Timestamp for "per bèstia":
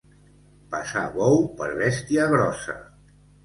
1.61-2.29